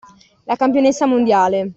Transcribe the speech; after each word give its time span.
La 0.45 0.55
campionessa 0.55 1.05
mondiale. 1.05 1.69